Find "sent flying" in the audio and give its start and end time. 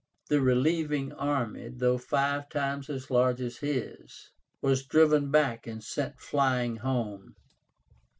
5.83-6.77